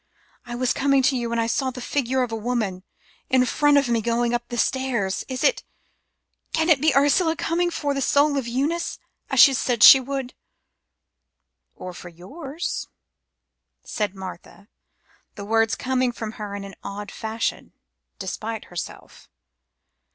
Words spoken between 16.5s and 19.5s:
in some odd fashion, despite herself.